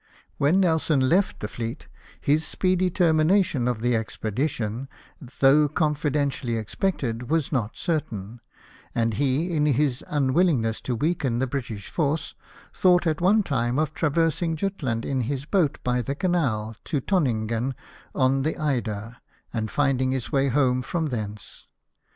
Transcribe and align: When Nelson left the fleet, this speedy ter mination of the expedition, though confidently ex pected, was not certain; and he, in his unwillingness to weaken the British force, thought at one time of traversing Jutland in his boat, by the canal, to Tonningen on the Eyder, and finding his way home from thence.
When 0.39 0.59
Nelson 0.61 0.99
left 0.99 1.41
the 1.41 1.47
fleet, 1.47 1.87
this 2.25 2.43
speedy 2.43 2.89
ter 2.89 3.13
mination 3.13 3.69
of 3.69 3.81
the 3.81 3.95
expedition, 3.95 4.87
though 5.39 5.69
confidently 5.69 6.57
ex 6.57 6.73
pected, 6.73 7.27
was 7.27 7.51
not 7.51 7.77
certain; 7.77 8.41
and 8.95 9.13
he, 9.13 9.51
in 9.55 9.67
his 9.67 10.03
unwillingness 10.07 10.81
to 10.81 10.95
weaken 10.95 11.37
the 11.37 11.45
British 11.45 11.89
force, 11.91 12.33
thought 12.73 13.05
at 13.05 13.21
one 13.21 13.43
time 13.43 13.77
of 13.77 13.93
traversing 13.93 14.55
Jutland 14.55 15.05
in 15.05 15.21
his 15.21 15.45
boat, 15.45 15.77
by 15.83 16.01
the 16.01 16.15
canal, 16.15 16.75
to 16.85 16.99
Tonningen 16.99 17.75
on 18.15 18.41
the 18.41 18.55
Eyder, 18.55 19.17
and 19.53 19.69
finding 19.69 20.13
his 20.13 20.31
way 20.31 20.47
home 20.47 20.81
from 20.81 21.09
thence. 21.09 21.67